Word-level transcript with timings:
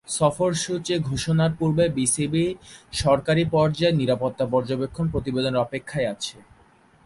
সফর 0.09 0.51
সূচী 0.63 0.95
ঘোষণার 1.09 1.51
পূর্বে 1.59 1.85
বিসিবি 1.97 2.45
সরকারী 2.93 3.43
পর্যায়ে 3.53 3.97
নিরাপত্তা 3.99 4.45
পর্যবেক্ষণ 4.53 5.05
প্রতিবেদনের 5.13 5.63
অপেক্ষায় 5.65 6.09
আছে। 6.13 6.37